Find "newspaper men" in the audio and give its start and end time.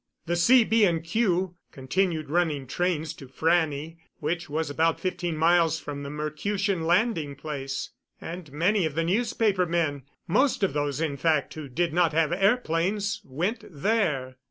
9.03-10.01